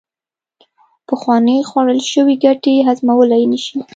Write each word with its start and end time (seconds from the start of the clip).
پخوانې 1.07 1.57
خوړل 1.69 2.01
شوې 2.11 2.35
ګټې 2.43 2.73
هضمولې 2.87 3.43
نشي 3.51 3.77